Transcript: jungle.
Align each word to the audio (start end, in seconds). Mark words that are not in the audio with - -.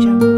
jungle. 0.00 0.37